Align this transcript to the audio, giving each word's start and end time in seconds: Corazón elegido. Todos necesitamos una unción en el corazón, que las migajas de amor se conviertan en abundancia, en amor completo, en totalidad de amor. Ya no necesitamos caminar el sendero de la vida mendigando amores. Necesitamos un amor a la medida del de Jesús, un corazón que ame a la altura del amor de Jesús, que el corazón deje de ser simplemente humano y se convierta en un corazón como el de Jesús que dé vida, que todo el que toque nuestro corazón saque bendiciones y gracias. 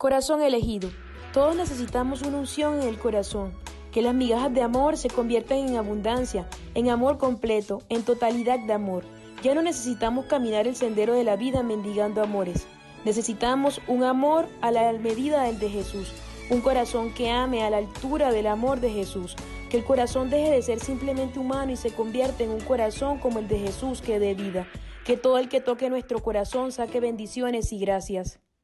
Corazón 0.00 0.40
elegido. 0.40 0.88
Todos 1.34 1.54
necesitamos 1.54 2.22
una 2.22 2.38
unción 2.38 2.80
en 2.80 2.88
el 2.88 2.98
corazón, 2.98 3.52
que 3.92 4.00
las 4.00 4.14
migajas 4.14 4.50
de 4.54 4.62
amor 4.62 4.96
se 4.96 5.10
conviertan 5.10 5.58
en 5.58 5.76
abundancia, 5.76 6.48
en 6.72 6.88
amor 6.88 7.18
completo, 7.18 7.82
en 7.90 8.02
totalidad 8.02 8.58
de 8.60 8.72
amor. 8.72 9.04
Ya 9.42 9.54
no 9.54 9.60
necesitamos 9.60 10.24
caminar 10.24 10.66
el 10.66 10.74
sendero 10.74 11.12
de 11.12 11.22
la 11.22 11.36
vida 11.36 11.62
mendigando 11.62 12.22
amores. 12.22 12.66
Necesitamos 13.04 13.82
un 13.88 14.02
amor 14.02 14.48
a 14.62 14.70
la 14.70 14.90
medida 14.94 15.42
del 15.42 15.58
de 15.58 15.68
Jesús, 15.68 16.14
un 16.48 16.62
corazón 16.62 17.12
que 17.12 17.30
ame 17.30 17.62
a 17.62 17.68
la 17.68 17.76
altura 17.76 18.32
del 18.32 18.46
amor 18.46 18.80
de 18.80 18.88
Jesús, 18.88 19.36
que 19.68 19.76
el 19.76 19.84
corazón 19.84 20.30
deje 20.30 20.50
de 20.50 20.62
ser 20.62 20.80
simplemente 20.80 21.38
humano 21.38 21.72
y 21.72 21.76
se 21.76 21.92
convierta 21.92 22.42
en 22.42 22.52
un 22.52 22.60
corazón 22.60 23.18
como 23.18 23.38
el 23.38 23.48
de 23.48 23.58
Jesús 23.58 24.00
que 24.00 24.18
dé 24.18 24.32
vida, 24.32 24.66
que 25.04 25.18
todo 25.18 25.36
el 25.36 25.50
que 25.50 25.60
toque 25.60 25.90
nuestro 25.90 26.22
corazón 26.22 26.72
saque 26.72 27.00
bendiciones 27.00 27.70
y 27.74 27.78
gracias. 27.78 28.40